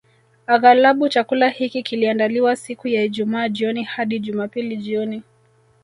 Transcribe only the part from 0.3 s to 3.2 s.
Aghalabu chakula hiki kiliandaliwa siku ya